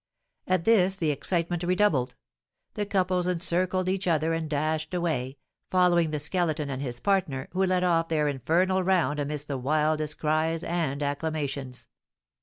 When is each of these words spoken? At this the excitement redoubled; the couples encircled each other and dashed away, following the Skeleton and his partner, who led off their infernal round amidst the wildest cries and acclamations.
At 0.47 0.63
this 0.63 0.95
the 0.97 1.11
excitement 1.11 1.61
redoubled; 1.61 2.15
the 2.73 2.87
couples 2.87 3.27
encircled 3.27 3.87
each 3.87 4.07
other 4.07 4.33
and 4.33 4.49
dashed 4.49 4.95
away, 4.95 5.37
following 5.69 6.09
the 6.09 6.19
Skeleton 6.19 6.71
and 6.71 6.81
his 6.81 6.99
partner, 6.99 7.49
who 7.51 7.63
led 7.63 7.83
off 7.83 8.07
their 8.09 8.27
infernal 8.27 8.81
round 8.81 9.19
amidst 9.19 9.47
the 9.47 9.59
wildest 9.59 10.17
cries 10.17 10.63
and 10.63 11.03
acclamations. 11.03 11.85